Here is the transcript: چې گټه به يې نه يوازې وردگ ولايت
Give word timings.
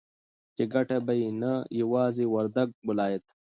چې 0.55 0.63
گټه 0.73 0.97
به 1.05 1.13
يې 1.21 1.29
نه 1.41 1.53
يوازې 1.81 2.25
وردگ 2.33 2.69
ولايت 2.89 3.25